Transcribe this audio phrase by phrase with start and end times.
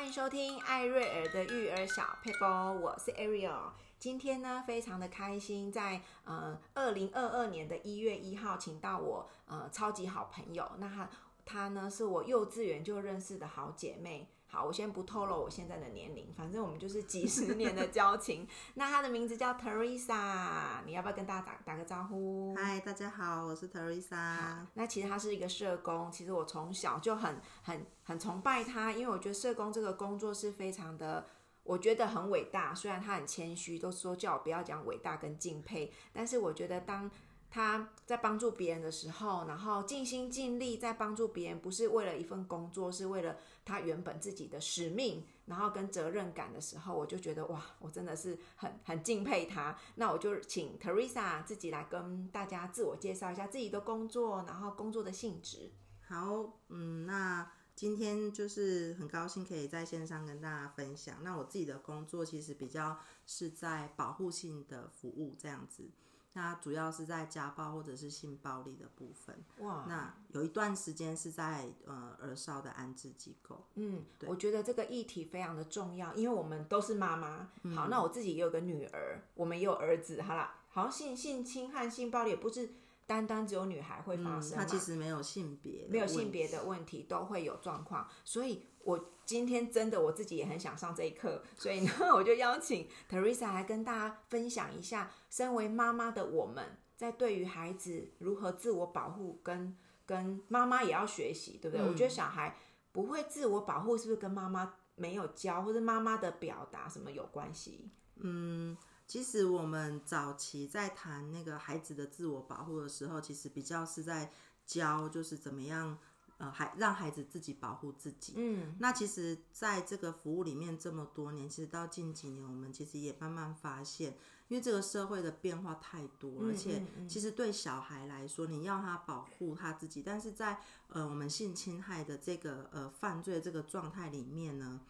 [0.00, 3.70] 欢迎收听艾瑞尔的育儿小 paper，，我是 Ariel。
[3.98, 11.10] 今天呢，非常的开心，在呃二零二二年的一月一号，请到我呃超级好朋友，那她
[11.44, 14.26] 她呢是我幼稚园就认识的好姐妹。
[14.52, 18.44] 好，我先不透露我现在的年龄，反正我们就是几十年的交情。
[18.74, 22.52] 那她的名字叫 Teresa，你要不要跟大家打打个招呼？
[22.56, 24.66] 嗨，大家好，我是 Teresa。
[24.74, 31.26] 那其实她是一个社工，其实我从小就很很很崇拜她，因为我觉得社工这个工作是非常的，
[31.62, 32.74] 我觉得很伟大。
[32.74, 37.08] 虽然他很谦虚，都说叫我不要讲伟大跟敬佩，但是我觉得当。
[37.50, 49.76] 他在帮助别人的时候，然后尽心尽力在帮助别人，不是为了一份工作，是为了他原本自己的使命，然后跟责任感的时候，我就觉得哇，我真的是很 很敬佩他。
[49.96, 55.72] 那我就请 Teresa 自己来跟大家自我介绍一下自己的工作，然后工作的性质。
[56.06, 61.16] 好，嗯，那今天就是很高兴可以在线上跟大家分享。
[61.22, 65.90] 那我自己的工作其实比较是在保护性的服务这样子。
[66.32, 69.36] 那主要是在家暴或者是性暴力的部分。
[69.58, 73.66] 哇，那有一段时间是在呃儿少的安置机构。
[73.74, 77.50] 嗯，对，我觉得这个议题非常的重要，因为我们都是妈妈。
[77.62, 80.22] 嗯、好，那我自己也有个女儿，我们也有儿子。
[80.22, 82.74] 好啦，好像性性侵和性暴力也不是。
[83.06, 88.06] 单单只有女孩会发生，它、嗯、其实没有性别，没有性别的问题都会有状况。
[88.24, 101.86] 所以，我今天真的我自己也很想上这一课，所以呢， 我就邀请 Teresa 来跟大家分享一下，身为妈妈的我们在对于孩子如何自我保护，跟跟妈妈也要学习，对不对？
[101.86, 102.56] 嗯、我觉得小孩
[102.92, 107.90] 不会自我保护，是不是跟妈妈没有教，或者妈妈的表达什么有关系？
[108.16, 108.76] 嗯。
[109.06, 114.30] 其实我们早期在谈那个孩子的自我保护的时候，其实比较是在
[114.64, 115.98] 教，就是怎么样，
[116.40, 118.32] 呃，孩让孩子自己保护自己。
[118.36, 124.14] 嗯，那其实在这个服务里面这么多年，其实到近几年，我们其实也慢慢发现，
[124.48, 134.80] 因为这个社会的变化太多，而且其实对小孩来说，你要他保护他自己，但是在呃我们性侵害的这个呃犯罪这个状态里面呢。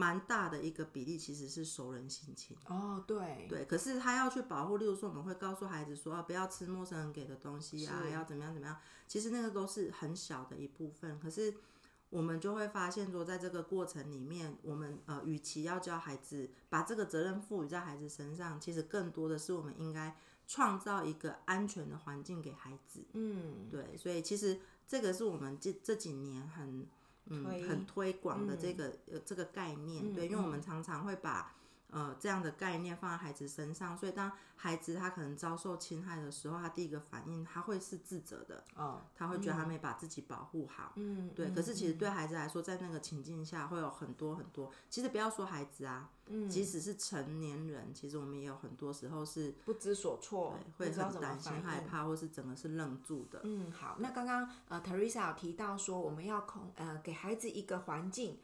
[0.00, 8.74] 蛮大的一个比例其实是熟人性侵哦，对对，可是他要去保护，例如说我们会告诉孩子说，不要吃陌生人给的东西啊，要怎么样怎么样，
[9.06, 11.20] 其实那个都是很小的一部分。
[11.20, 11.54] 可是
[12.08, 20.16] 我们就会发现说，在这个过程里面，我们呃，与其要教孩子把这个责任赋予在孩子身上，其实更多的是我们应该
[20.48, 23.04] 创造一个安全的环境给孩子。
[23.12, 26.86] 嗯，对，所以其实这个是我们这这几年很。
[27.30, 31.54] 嗯，很推广的这个、嗯、呃这个概念，对，因为我们常常会把。
[31.90, 41.50] 呃，这样的概念放在孩子身上，所以当孩子他可能遭受侵害的时候，他第一个反应他会是自责的，哦，他会觉得他没把自己保护好，嗯，对。
[41.50, 53.40] 可是其实对孩子来说，在那个情境下会有很多很多，其实不要说孩子啊，嗯，即使是成年人，其实我们也有很多时候是不知所措，会很担心害怕，或是整个是愣住的。
[53.44, 58.38] 嗯，好，那刚刚呃，Teresa 有提到说，我们要控呃给孩子一个环境。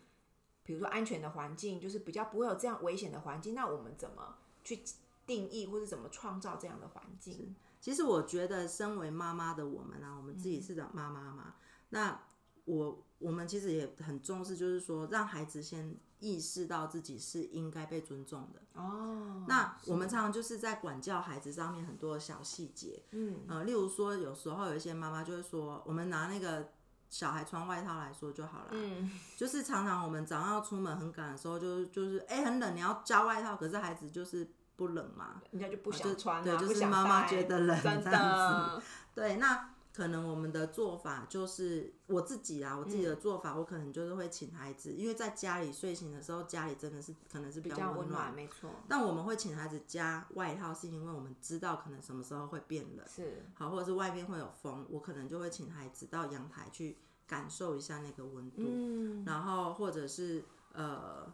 [0.67, 3.55] 比如说安全的环境，就是比较不会有这样危险的环境。
[3.55, 4.83] 那我们怎么去
[5.25, 7.55] 定义，或者怎么创造这样的环境？
[7.81, 11.45] 其实我觉得，身为妈妈的我们啊，我们自己是的妈妈嘛。
[11.47, 11.55] 嗯、
[11.91, 12.21] 那
[12.65, 18.61] 我我们其实也很重视，就是说让孩子先意识到自己是应该被尊重的。
[18.75, 19.45] 哦。
[19.47, 23.05] 那我们常常就是在管教孩子上面很多的小细节。
[23.13, 23.39] 嗯。
[23.47, 26.73] 呃，例如说，有时候有一些妈妈就会说，我们拿那个。
[27.09, 38.83] 小孩穿外套来说就好了，嗯， 就是常常我们早上要出门很赶的时候，就是就是哎、欸、很冷，你要加外套，可是孩子就是不冷嘛，人家就不想穿，啊，对，就是妈妈觉得冷这样子，
[39.15, 39.71] 对，那。
[39.97, 48.69] 可能我们的做法就是我自己啊，我自己的做法，我可能就是会请孩子，嗯、因为在家里睡醒的时候，家里真的是可能是比较温暖，暖，没错。
[48.87, 53.43] 但我们会请孩子加外套，是因为我们知道可能什么时候会变冷，是。
[53.55, 60.45] 好，或者是外面会有风，我可能就会请孩子到阳台去感受一下那个温度，嗯，然后或者是
[60.75, 61.33] 呃，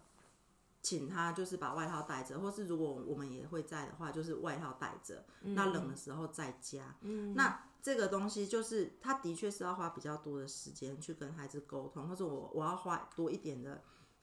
[0.82, 7.60] 请他就是把外套带着，或是如果我们也会在的话，就是外套带着，嗯、那冷的时候再加，嗯，那。
[7.82, 13.82] 这个东西就是，他的确是要花比较多的时间去跟孩子沟通，或者我我要花多一点的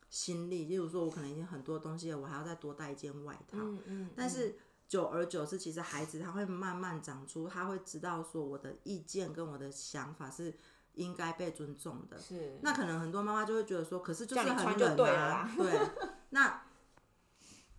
[0.10, 0.64] 心力。
[0.64, 3.58] 例如说，我可能已经很多东西了，我还要再多带一件外套。
[3.58, 4.10] 嗯嗯。
[4.16, 4.56] 但是
[4.88, 10.54] 久而久之，其实孩子他会慢慢长出，他会知道说我的意见跟我的想法是
[10.94, 12.18] 应该被尊重的。
[12.18, 12.58] 是。
[12.62, 15.52] 那可能很多妈妈就会觉得说，可是就是很冷啊。
[15.58, 15.70] 对。
[15.70, 15.90] 对。
[16.32, 16.64] 那。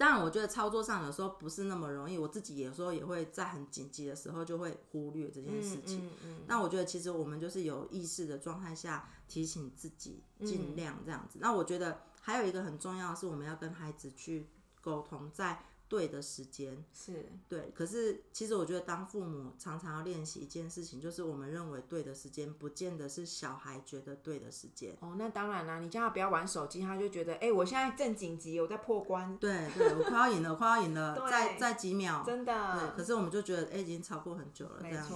[0.00, 6.06] 当然，我觉得操作上有时候不是那么容易，我自己有时候也会在很紧急的时候就会忽略这件事情。
[6.06, 6.36] 嗯嗯。
[6.46, 11.38] 那、嗯、我觉得其实我们就是有意识的状态下提醒自己，尽量这样子。
[11.38, 14.48] 嗯、那我觉得还有一个很重要的是，我们要跟孩子去
[14.80, 15.62] 沟通，在。
[15.90, 24.96] 对的时间是对，可是其实我觉得当父母常常要练习一件事情，就是我们认为对的时间，不见得是小孩觉得对的时间。
[25.00, 29.36] 哦，那当然啦，你叫他不要玩手机，他就觉得，哎，我现在正紧急，我在破关。
[29.38, 32.78] 对对，我快要赢了，快要赢了，再再几秒，真的。
[32.78, 35.14] 对，可是我们就觉得，哎，已经超过很久了，这样子。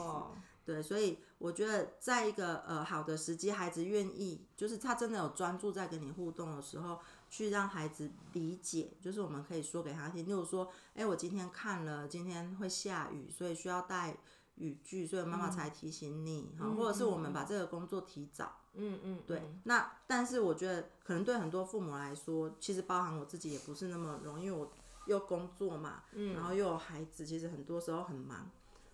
[0.64, 6.98] 对，所以我觉得在一个呃好的时机，孩子愿意，就是他真的有专注在跟你互动的时候。
[7.34, 14.16] 去让孩子理解，就是我们可以说给他听，例如说，哎，我今天看了，今天会下雨，所以需要带
[14.54, 19.42] 雨具，所以妈妈才提醒你，哈、嗯，或者是我们把这个工作提早，嗯嗯，对。
[19.64, 24.70] 那但是我觉得，可能对很多父母来说，其实包含我自己也不是那么容易，因为我
[25.06, 28.48] 又工作嘛，嗯，然后又有孩子，其实很多时候很忙，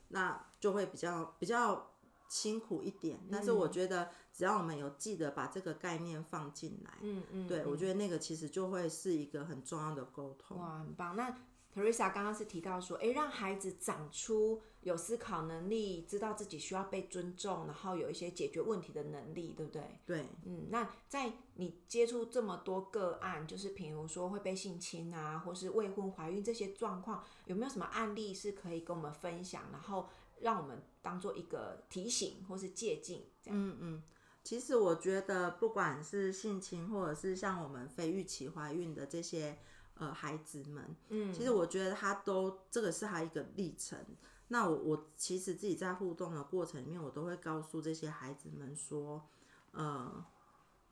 [0.09, 1.90] 那就会比较比较
[2.31, 3.21] 辛苦一点。
[3.31, 4.09] 但是我觉得。
[4.33, 10.57] 只要我们有记得把这个概念放进来，嗯嗯，对，我觉得那个其实就会是一个很重要的沟通。
[10.57, 11.17] 哇，很棒。
[11.17, 11.37] 那
[11.75, 19.83] Teresa 刚刚是提到说，哎，让孩子长出有思考能力，知道自己需要被尊重，然后有一些解决问题的能力，对不对？
[20.05, 20.67] 对，嗯。
[20.71, 30.09] 那在你接触这么多个案，就是比如说会被性侵啊，或是未婚怀孕这些状况，有没有什么案例是可以跟我们分享，然后
[30.41, 33.21] 让我们当做一个提醒或是借鉴？
[33.43, 34.03] 这样，嗯嗯。
[34.43, 39.59] 其实我觉得，不管是性侵，或者是像我们非预期怀孕的这些
[40.01, 43.97] 呃孩子们，嗯，其实我觉得他都这个是他一个历程。
[44.49, 49.25] 那我我其实自己在互动的过程里面，我都会告诉这些孩子们说，
[49.71, 50.25] 呃，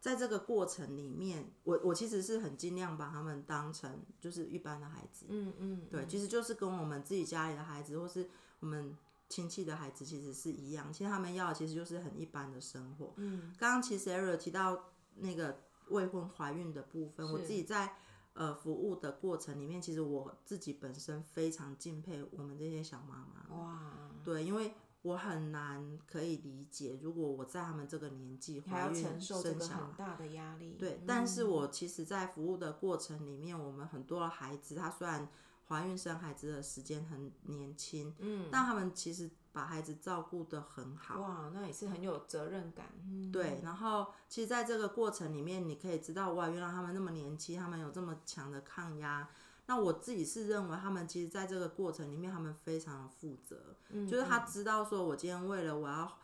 [0.00, 8.96] 在这个过程里面，我我其实是很尽量把他们当成就是一般的孩子，嗯嗯，对，其实就是跟我们自己家里的孩子，或是我们。
[9.31, 13.12] 亲戚的孩子其实是一样，其实他们要的其实就是很一般的生活。
[13.16, 15.55] 嗯，刚刚其实 Ariel 提到那个
[15.90, 17.94] 未婚怀孕的部分，我自己在
[18.38, 23.56] 呃服务的过程里面，其实我自己本身非常敬佩我们这些小妈妈。
[23.56, 30.76] 哇，对，因为我很难可以理解，如果我在他们这个年纪怀孕生小孩，这个很大的压力。
[30.79, 35.29] 对，嗯，但是我其实，在服务的过程里面，我们很多的孩子，他虽然。
[35.70, 43.60] 怀孕生孩子的时间很年轻，嗯，但他们其实把孩子照顾得很好，哇，那也是很有责任感，嗯，对。
[43.64, 49.28] 然后，其实在这个过程里面，你可以知道，哇，原来他们那么年轻，他们有这么强的抗压。
[49.66, 56.16] 那我自己是认为，他们其实在这个过程里面，他们非常的负责，嗯，就是他知道说，我今天为了我要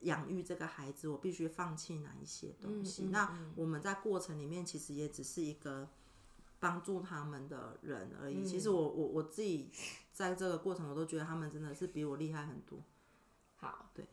[0.00, 3.02] 养育这个孩子，我必须放弃哪一些东西。
[3.02, 5.86] 嗯，那我们在过程里面，其实也只是一个。
[6.60, 8.38] 帮助他们的人而已。
[8.38, 9.70] 嗯、其实我我我自己
[10.14, 12.78] 在这个过程，我都觉得他们真的是比我厉害很多。
[13.56, 14.06] 好，对，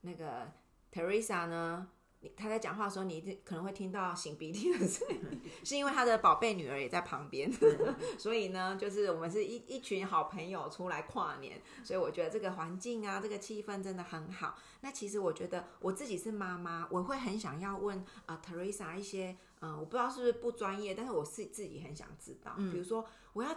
[0.00, 0.50] 那个
[0.90, 1.86] Teresa 呢，
[2.34, 7.52] 他在讲话的时候，你可能会听到擤鼻涕的声音， 是因为他的宝贝女儿也在旁边。
[8.16, 14.56] 所以呢，就是我们是一一群好朋友出来跨年，所以我觉得这个环境啊，这个气氛真的很好。
[14.80, 19.36] 那其实我觉得我自己是妈妈，我会很想要问啊、呃、Teresa 一些。
[19.60, 22.52] 嗯，我不知道是不是不专业，但是我是自己很想知道。
[22.58, 23.02] 嗯，比如说
[23.32, 23.50] 我要，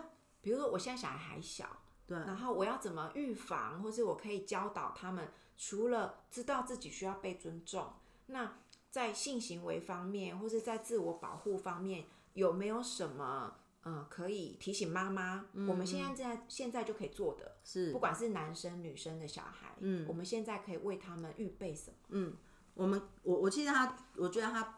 [0.48, 1.68] 比如说我现在小孩还小，
[2.08, 7.92] 对，然后我要怎么预防，或是我可以教导他们，除了知道自己需要被尊重，
[8.28, 8.60] 那
[8.90, 15.48] 在性行为方面，或是在自我保护方面，有没有什么嗯可以提醒妈妈？
[15.52, 21.98] 嗯，我们现在在现在就可以做的，是不管是男生女生的小孩，嗯，我们现在可以为他们预备什么？
[22.12, 22.34] 嗯，
[22.74, 24.76] 我们我我记得他，我觉得他。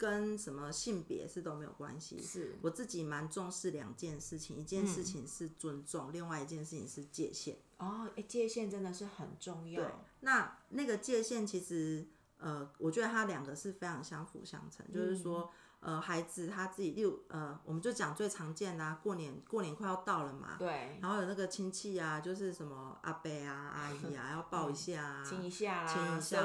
[0.00, 7.58] 跟什么性别是都没有关系，是我自己蛮重视两件事情，一件事情是尊重，嗯、另外一件事情是界限。
[7.76, 9.82] 哦，哎，界限真的是很重要。
[9.82, 12.06] 对，那那个界限其实，
[12.38, 15.52] 呃，我觉得它两个是非常相辅相成，嗯、就是说。
[15.80, 26.42] 呃，孩子他自己六呃，我们就讲最常见啦啊，过年过年快要到了嘛，对，然后有那个亲戚啊，就是什么阿伯啊、阿姨啊， 要抱一下啊，亲一下，亲一下，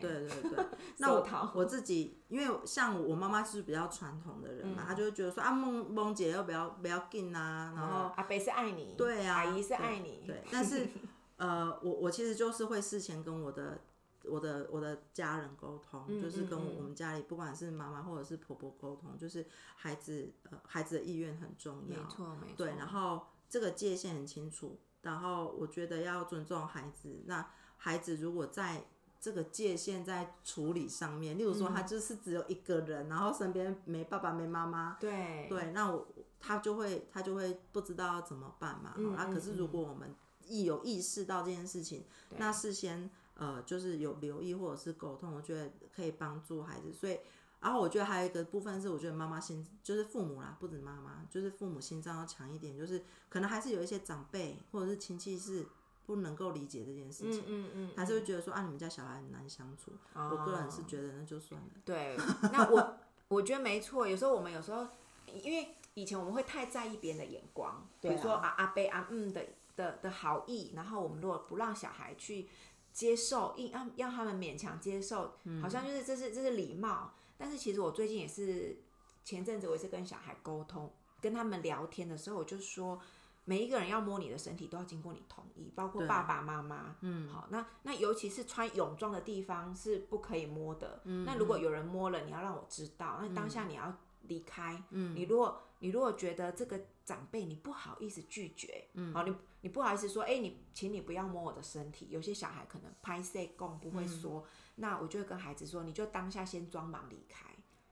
[0.00, 0.66] 对对对。
[0.98, 10.88] 那我我自己，因为像我妈妈是比较传统的人嘛，她就会觉得说啊，梦梦姐要不要不要紧呐，然后阿伯是爱你，对啊，阿姨是爱你，对，但是
[11.38, 13.78] 呃，我我其实就是会事前跟我的。
[14.24, 22.54] 我的我的家人沟通，嗯、就是跟我们家里不管是妈妈或者是婆婆沟通，就是孩子呃孩子的意愿很重要，没错没错。
[22.56, 27.22] 对，然后这个界限很清楚，然后我觉得要尊重孩子。
[27.26, 28.84] 那孩子如果在
[29.20, 31.38] 这个界限在处理上面。
[31.38, 36.08] 例如说，他就是只有一个人，嗯、然后身边没爸爸没妈妈，对对，那我
[36.40, 38.94] 他就会他就会不知道要怎么办嘛。
[38.96, 40.12] 嗯、啊，可是如果我们
[40.48, 46.92] 一有意识到这件事情，嗯、那事先呃就是有留意或者是沟通，我觉得可以帮助孩子。
[46.92, 47.18] 所以。
[47.62, 55.64] 然后我觉得还有一个部分是，我觉得妈妈心就是父母啦，不止妈妈，就是父母心脏要强一点，就是可能还是有一些长辈或者是亲戚是
[56.04, 59.92] 不能够理解这件事情，嗯嗯，嗯，还是会觉得说啊，你们家小孩很难相处。
[60.12, 61.68] 哦、我个人是觉得那就算了。
[61.84, 62.16] 对，
[62.52, 62.96] 那我
[63.28, 64.08] 我觉得没错。
[64.08, 64.84] 有时候我们有时候
[65.32, 69.46] 因为以前我们会太在意别人的眼光，比如说啊阿伯阿嗯的
[69.76, 72.48] 的的好意，然后我们如果不让小孩去
[72.92, 77.14] 接受，硬要要他们勉强接受，好像就是这是这是礼貌。
[77.36, 78.76] 但是其实我最近也是
[79.24, 83.00] 前阵子我也是跟小孩沟通，跟他们聊天的时候，我就说
[83.44, 86.94] 每一个人要摸你的身体都要经过你同意，包括爸爸妈妈。
[87.00, 91.00] 嗯，好，那那尤其是穿泳装的地方是不可以摸的。
[91.04, 93.92] 嗯，那如果有人摸了，你要让我知道，那当下你要
[94.28, 94.80] 离开。
[94.90, 102.08] 嗯，你如果你如果觉得这个长辈你不好意思拒绝，嗯，好，你你不好意思说，哎、欸，你请你不要摸我的身体。
[102.10, 104.40] 有些小孩可能拍谢讲不会说。
[104.40, 104.44] 嗯
[104.76, 107.44] 那我就会跟孩子说，你就当下先装忙离开。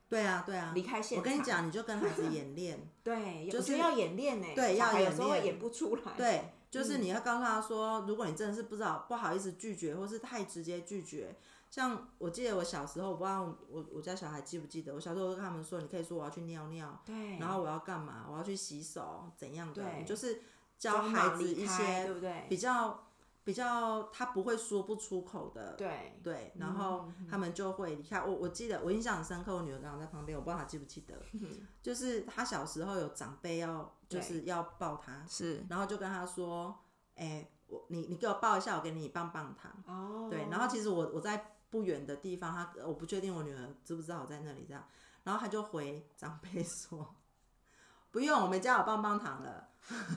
[0.08, 1.18] 对啊，对啊，离开现场。
[1.18, 2.88] 我跟你讲，你就跟孩子演练。
[3.04, 4.46] 对，就是要演练呢。
[4.56, 5.10] 对，要演练。
[5.10, 6.12] 有时候演不出来。
[6.16, 11.36] 对，就是你要告诉他说，如果你真的是不知道、不好意思拒绝，或是太直接拒绝，
[11.70, 20.42] 像我记得我小时候，我不知道我我家小孩记不记得，我小时候会跟他们说，你可以说我要去尿尿，对，然后我要干嘛，我要去洗手，怎样的，就是
[20.78, 22.46] 教孩子一些，对不对？
[22.50, 23.06] 比较。
[23.42, 28.22] 比较他不会说不出口的，对对，然后他们就会离开。
[28.22, 31.14] 我我记得我印象很深刻，我女儿刚刚在旁边，我不知道她记不记得，
[31.82, 36.78] 就是她小时候有长辈要就是要抱她，是，然后就跟她说，
[37.16, 39.72] 哎，我你你给我抱一下，我给你棒棒糖。
[39.86, 44.84] 哦，对，然后其实我我在不远的地方，他我不确定我女儿知不知道我在那里这样，
[45.24, 47.14] 然后他就回长辈说，
[48.10, 49.68] 不用，我们家有棒棒糖了。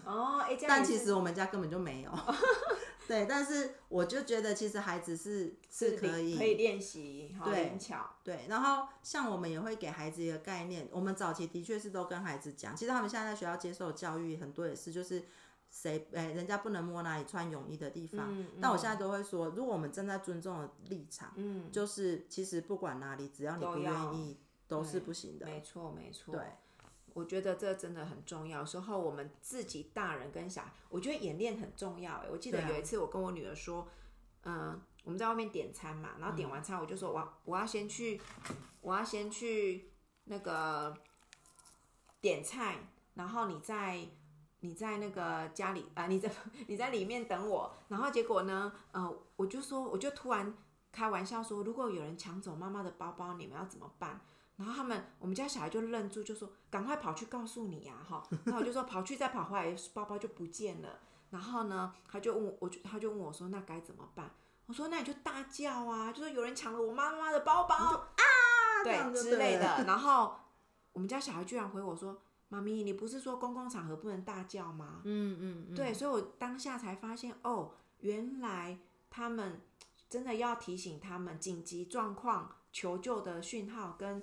[0.06, 2.12] 哦，但其实我们家根本就没有。
[3.08, 8.16] 对，但是我就觉得其实孩子是是可以可以练习，好灵巧。
[8.24, 15.24] 对，然后像我们也会给孩子一个概念，我们早期的确是都跟孩子讲，其实他们现在在学校接受教育很多也是，就是
[15.74, 18.28] 谁哎，人家不能摸哪里穿泳衣的地方。
[18.30, 24.38] 嗯嗯、但我现在都会说，如果我们站在尊重的立场，嗯，就是其实不管哪里，只要你不愿意，
[24.68, 25.48] 都，都是不行的。
[25.48, 26.36] 没错，没错。
[26.36, 26.44] 对。
[27.16, 28.60] 我觉得这真的很重要。
[28.60, 32.14] 有时候我们自己大人跟小孩，我觉得演练很重要。
[32.18, 33.88] 哎，我记得有一次我跟我女儿说，
[34.44, 38.20] 嗯、呃，我们在外面点餐嘛，然后点完餐我就说，我我要先去，
[38.82, 39.92] 我要先去
[40.24, 40.96] 那个
[42.20, 42.78] 点菜，
[43.14, 44.08] 然后你在
[44.64, 46.32] 你在那个家里啊、呃，你在
[46.68, 47.72] 你在里面等我。
[47.90, 50.54] 然后结果呢，呃，我就说，我就突然
[50.92, 54.22] 开玩笑说，如果有人抢走妈妈的包包，你们要怎么办？
[54.56, 61.00] 然后他们，我们家小孩就愣住，就说：“赶快跑去告诉你呀！”哈，然后我就说：“跑去再跑回来，包包就不见了。”
[61.32, 64.30] 然后呢，他就问我，我就他就问我说：“那该怎么办？”
[64.68, 70.36] 我说：“那你就大叫啊，就说有人抢了我妈妈的包包啊，对之类的。”然后
[70.94, 72.22] 我们家小孩居然回我说
[72.54, 78.78] ：“妈咪，你不是说公共场合不能大叫吗？”嗯嗯嗯，对，所以我当下才发现，哦，原来
[79.10, 79.62] 他们
[80.10, 84.22] 真的要提醒他们紧急状况求救的讯号跟。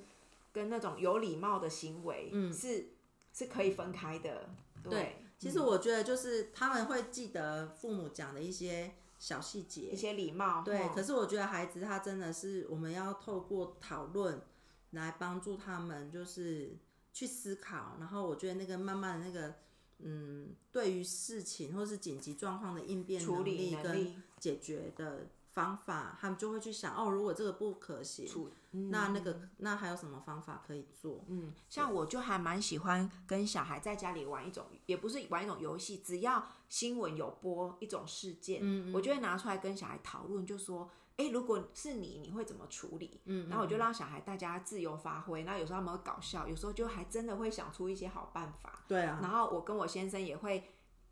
[0.53, 2.89] 跟那种有礼貌的行为，嗯，是
[3.33, 4.51] 是可以分开的。
[4.83, 10.65] 对，对，其实我觉得就是他们会记得父母讲的一些小细节，一些礼貌。
[10.65, 14.43] 对，可是我觉得孩子他真的是我们要透过讨论
[14.91, 16.77] 来帮助他们，就是
[17.13, 17.97] 去思考。
[17.99, 19.55] 然后我觉得那个慢慢的那个，
[19.99, 28.29] 嗯，对于事情或是紧急状况的应变能力跟解决的方法，他们就会去想哦，如果这个不可行。
[28.73, 31.25] 嗯、那那个那还有什么方法可以做？
[31.27, 40.89] 嗯，像我就还蛮喜欢跟小孩在家里玩一种，也不是玩一种游戏，只要新闻有播一种事件，嗯，我就会拿出来跟小孩讨论，就说，
[41.21, 43.21] 哎，如果是你，你会怎么处理？
[43.27, 48.85] 嗯，然后我就让小孩大家自由发挥，那有时候他们会搞笑，有时候就还真的会想出一些好办法。
[48.89, 50.65] 对啊，然后我跟我先生也会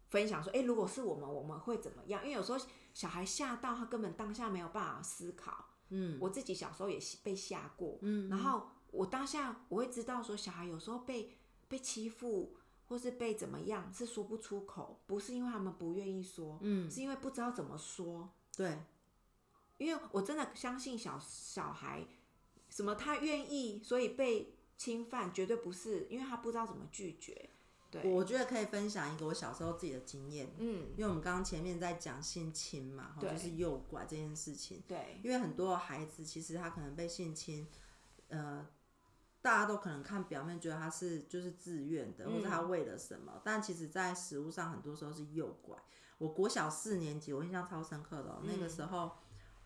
[0.08, 2.22] 分享说，哎，如果是我们，我们会怎么样？
[2.22, 2.58] 因为有时候
[2.94, 5.66] 小孩吓到他根本当下没有办法思考。
[5.90, 11.30] 嗯，我自己小时候也被吓过，嗯，然后我当下我会知道说，小孩有时候被
[11.66, 18.78] 被欺负或是被怎么样，是说不出口，不是因为他们不愿意说，嗯，是因为不知道怎么说，对，
[19.78, 22.06] 因为我真的相信小小孩，
[22.68, 27.50] 什么他愿意，所以被侵犯绝对不是因为他不知道怎么拒绝，
[27.90, 30.52] 对，我觉得可以分享一个我小时候自己的经验。
[30.58, 34.82] 嗯，因为我们刚刚前面在讲性侵嘛，就是诱拐这件事情。
[34.86, 37.66] 对，因为很多孩子其实他可能被性侵，
[38.28, 38.66] 呃，
[39.40, 45.76] 大家都可能看表面觉得他是就是自愿的，或者他为了什么，嗯、但其实在实物上很多时候是诱拐。
[46.18, 49.12] 我国小四年级，我印象超深刻的、喔嗯，那个时候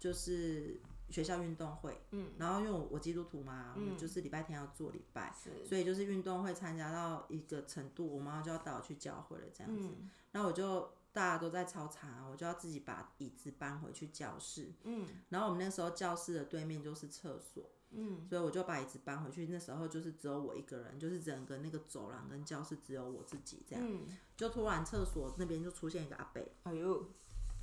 [0.02, 0.80] 就是。
[1.10, 27.06] 学校运动会，嗯，然后因为我我基督徒嘛，嗯，我们就是礼拜天要做礼拜，是，所以就是运动会参加到一个程度，我妈妈就要带我去教会了，这样子，嗯，然后我就大家都在操场，我就要自己把椅子搬回去教室，嗯，然后我们那时候教室的对面就是厕所，嗯，所以我就把椅子搬回去，那时候就是只有我一个人，就是整个那个走廊跟教室只有我自己这样，嗯，就突然厕所那边就出现一个阿伯，哎呦，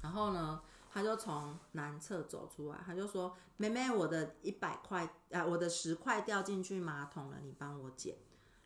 [0.04, 0.62] 然后呢？
[0.92, 8.18] 他就从男厕走出来，他就说：“妹妹，我的一百块啊，我的十块掉进去马桶了，你帮我捡。”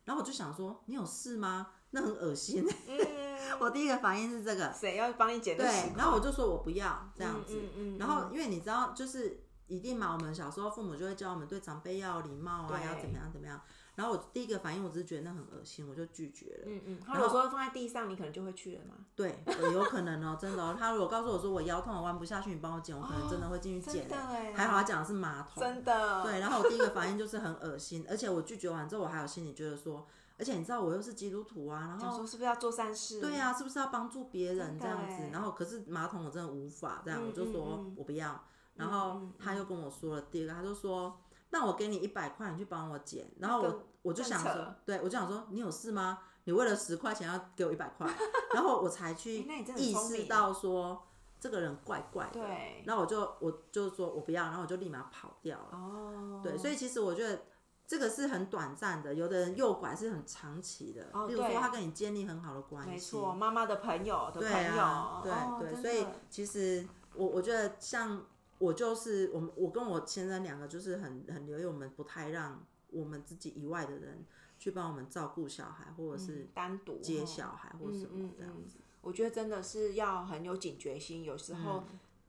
[0.04, 1.68] 然后我就想说：“你有事吗？
[1.90, 2.66] 那很恶心。
[2.88, 2.98] 嗯
[3.60, 5.56] ”我第一个反应是这个，谁要帮你捡？
[5.56, 5.66] 对，
[5.96, 7.54] 然后我就说我不要这样子。
[7.56, 13.60] 嗯嗯嗯、然后因为你知道，就是一定嘛，我们小时候父母就会教我们对长辈要礼貌啊，要怎么样怎么样。
[13.94, 16.62] 然后我第一个反应，我只是觉得那很恶心，我就拒绝了。
[16.66, 17.00] 嗯嗯。
[17.00, 18.94] 他如果说放在地上，你可能就会去了嘛？
[19.14, 19.38] 对，
[19.72, 20.74] 有可能哦， 真的哦。
[20.76, 24.08] 他如果告诉我说我腰痛，我弯不下去，你帮我捡，我可能真的会进去捡。
[24.54, 25.62] 还好他讲的是马桶。
[25.62, 26.22] 真的。
[26.24, 30.04] 对，然后我第一个反应就是很恶心， 而且我拒绝完之后，我还有心里觉得说，
[30.36, 33.20] 而且你知道我又是基督徒啊，然后说是不是要做善事？
[33.20, 35.22] 对呀、啊，是不是要帮助别人这样子？
[35.32, 38.44] 然后可是马桶我真的无法这样，我就说我不要。
[38.76, 41.20] 然后他又跟我说了第二个，他就说。
[41.50, 43.30] 那我给你一百块，你去帮我捡。
[43.38, 46.18] 然后我我就想说，对我就想说，你有事吗？
[46.42, 48.12] 你为了十块钱要给我一百块，
[48.52, 49.38] 然后我才去
[49.76, 51.00] 意识到说
[51.38, 52.40] 这个人怪怪的。
[52.40, 52.82] 对。
[52.84, 55.68] 然后我就我就说我不要，然后我就立马跑掉了。
[55.78, 56.40] 哦。
[56.42, 57.42] 对，所以其实我觉得
[57.86, 61.06] 这个是很短暂的，有的人诱拐是很长期的。
[61.12, 61.28] 哦。
[61.28, 62.90] 例如说他跟你建立很好的关系。
[62.90, 65.22] 没错，妈妈的朋友的朋友。
[65.22, 65.60] 对啊。
[65.60, 68.20] 对对，所以其实我我觉得像。
[68.64, 74.24] 我就是我们，我跟我先生两个就是很很留意，我们不太让我们自己以外的人
[74.58, 78.78] 去帮我们照顾小孩，或者是单独接小孩或什么这样子。
[79.02, 81.24] 我觉得真的是要很有警觉心。
[81.24, 81.84] 有时候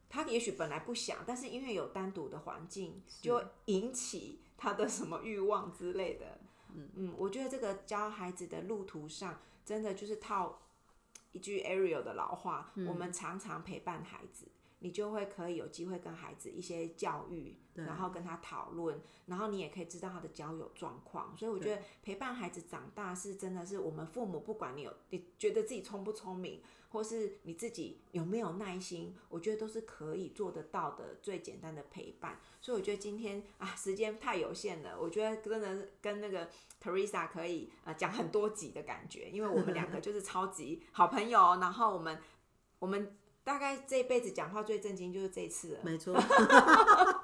[0.10, 6.40] 他也许本来不想，但是因为有单独的环境，就引起他的什么欲望之类的。
[6.74, 10.60] 嗯嗯，我觉得这个教孩子的路途上，真的就是套
[11.32, 14.48] 一句 Ariel 的老话，我们常常陪伴孩子。
[14.86, 21.36] 你就会可以有机会跟孩子一些教育，然后跟他讨论，然后你也可以知道他的交友状况。
[21.36, 32.40] 所以我觉得陪伴孩子长大是真的是我们父母，不管你有你觉得自己聪不聪明，或是你自己有没有耐心，我觉得都是可以做得到的最简单的陪伴。
[32.62, 36.48] 所以我觉得今天啊，时间太有限了，我觉得真的跟那个
[36.80, 42.22] Teresa 可以呃讲很多集的感觉，因为我们两个就是超级好朋友，然后我们
[42.78, 43.18] 我们。
[43.46, 46.14] 大概这辈子讲话最震惊就是这一次了，没错，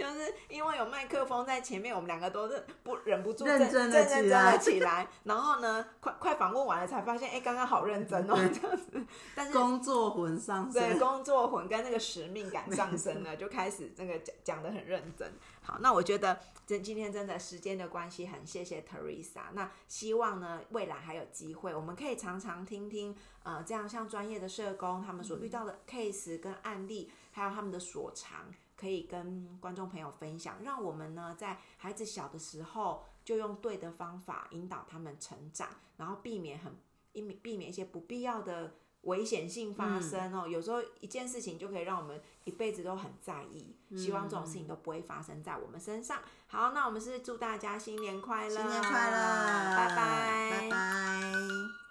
[0.00, 9.04] 就是因为有麦克风在前面，我们两个都是不忍不住认真的起来，起来然后呢，快快访问完了才发现，哎、欸，刚刚好认真哦，这样子。
[9.34, 15.30] 但是工作魂上升，对，工作魂跟那个使命感上升了，就开始这个讲讲的很认真。
[15.62, 19.52] 好，那我觉得今今天真的时间的关系，很谢谢 Teresa。
[19.52, 23.14] 那希望呢，未来还有机会，我们可以常常听听。
[23.42, 36.74] 呃，这样像专业的社工，他们所遇到的 case 跟案例，还有他们的所长，可以跟观众朋友分享，让我们呢在孩子小的时候就用对的方法引导他们成长，然后避免很
[37.12, 40.48] 避免避免一些不必要的危险性发生哦。
[40.48, 46.22] 有时候一件事情就可以让我们一辈子都很在意，希望这种事情都不会发生在我们身上。
[46.46, 51.89] 好，那我们是祝大家新年快乐，新年快乐，拜拜，拜拜。